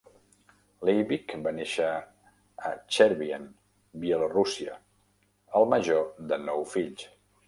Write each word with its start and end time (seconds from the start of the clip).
Leivick 0.87 1.33
va 1.47 1.51
néixer 1.57 1.89
a 2.69 2.71
Chervyen, 2.95 3.45
Bielorússia, 4.05 4.79
el 5.61 5.67
major 5.75 6.03
de 6.33 6.41
nou 6.47 6.65
fills. 6.73 7.05